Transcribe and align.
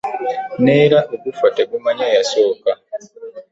Neera 0.63 0.99
ogufa 1.13 1.45
tegumanya 1.55 2.05
yasooka. 2.15 2.71